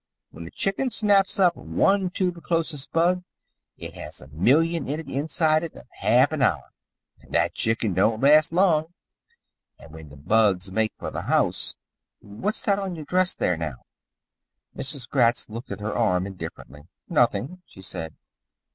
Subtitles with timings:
[0.31, 3.23] When a chicken snaps up one toober chlosis bug
[3.77, 6.71] it has a million in it inside of half an hour
[7.19, 8.95] and that chicken don't last long,
[9.77, 11.75] and when the bugs make for the house
[12.19, 13.85] What's that on your dress there now?"
[14.75, 15.07] Mrs.
[15.07, 16.87] Gratz looked at her arm indifferently.
[17.07, 18.15] "Nothing," she said.